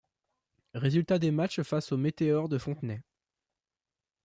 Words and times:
Résultats 0.73 1.19
des 1.19 1.29
matches 1.29 1.61
face 1.61 1.91
aux 1.91 1.97
Météores 1.97 2.49
de 2.49 2.57
Fontenay. 2.57 3.03